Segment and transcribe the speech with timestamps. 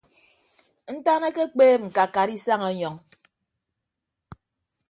[0.95, 2.95] Ntan ekpeep ñkakat isañ ọnyọñ.